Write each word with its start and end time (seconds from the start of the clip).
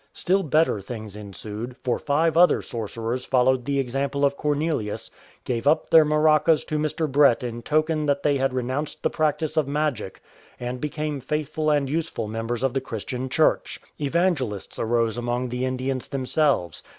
Still 0.13 0.41
better 0.41 0.81
things 0.81 1.15
ensued, 1.15 1.77
for 1.83 1.99
five 1.99 2.35
other 2.35 2.63
sorcerers 2.63 3.23
followed 3.23 3.65
the 3.65 3.77
example 3.77 4.25
of 4.25 4.35
Cornelius, 4.35 5.11
gave 5.45 5.67
up 5.67 5.91
their 5.91 6.03
DiarakJcas 6.03 6.65
to 6.65 6.79
Mr. 6.79 7.07
Brett 7.07 7.43
in 7.43 7.61
token 7.61 8.07
that 8.07 8.23
they 8.23 8.37
had 8.37 8.51
renounced 8.51 9.03
the 9.03 9.11
practice 9.11 9.57
of 9.57 9.67
magic, 9.67 10.19
and 10.59 10.81
became 10.81 11.21
faithful 11.21 11.69
and 11.69 11.87
useful 11.87 12.27
members 12.27 12.63
of 12.63 12.73
the 12.73 12.81
Christian 12.81 13.29
Church. 13.29 13.79
Evangelists 13.99 14.79
arose 14.79 15.17
among 15.19 15.49
the 15.49 15.65
Indians 15.65 16.07
themselves. 16.07 16.81